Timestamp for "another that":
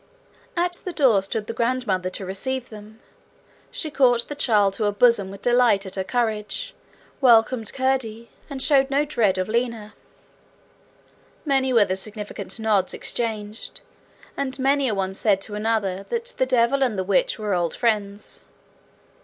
15.53-16.33